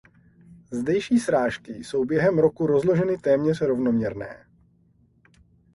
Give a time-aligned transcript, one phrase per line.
[0.71, 4.45] Zdejší srážky jsou během roku rozloženy téměř rovnoměrné.